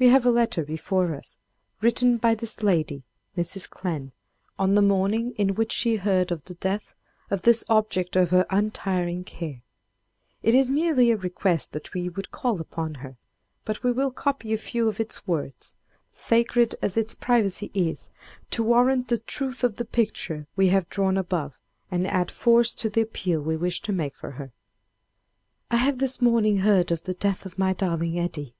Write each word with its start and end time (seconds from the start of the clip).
We 0.00 0.08
have 0.08 0.26
a 0.26 0.32
letter 0.32 0.64
before 0.64 1.14
us, 1.14 1.38
written 1.80 2.16
by 2.16 2.34
this 2.34 2.64
lady, 2.64 3.04
Mrs. 3.36 3.70
Clemm, 3.70 4.10
on 4.58 4.74
the 4.74 4.82
morning 4.82 5.30
in 5.36 5.54
which 5.54 5.70
she 5.70 5.94
heard 5.94 6.32
of 6.32 6.44
the 6.46 6.56
death 6.56 6.96
of 7.30 7.42
this 7.42 7.62
object 7.68 8.16
of 8.16 8.30
her 8.30 8.46
untiring 8.50 9.22
care. 9.22 9.62
It 10.42 10.56
is 10.56 10.68
merely 10.68 11.12
a 11.12 11.16
request 11.16 11.72
that 11.72 11.94
we 11.94 12.08
would 12.08 12.32
call 12.32 12.60
upon 12.60 12.94
her, 12.94 13.16
but 13.64 13.84
we 13.84 13.92
will 13.92 14.10
copy 14.10 14.52
a 14.52 14.58
few 14.58 14.88
of 14.88 14.98
its 14.98 15.24
words—sacred 15.24 16.74
as 16.82 16.96
its 16.96 17.14
privacy 17.14 17.70
is—to 17.74 18.62
warrant 18.64 19.06
the 19.06 19.18
truth 19.18 19.62
of 19.62 19.76
the 19.76 19.84
picture 19.84 20.48
we 20.56 20.66
have 20.70 20.88
drawn 20.90 21.16
above, 21.16 21.56
and 21.92 22.08
add 22.08 22.32
force 22.32 22.74
to 22.74 22.90
the 22.90 23.02
appeal 23.02 23.40
we 23.40 23.56
wish 23.56 23.80
to 23.82 23.92
make 23.92 24.16
for 24.16 24.32
her: 24.32 24.50
"I 25.70 25.76
have 25.76 25.98
this 25.98 26.20
morning 26.20 26.56
heard 26.58 26.90
of 26.90 27.04
the 27.04 27.14
death 27.14 27.46
of 27.46 27.56
my 27.56 27.72
darling 27.72 28.18
Eddie.... 28.18 28.56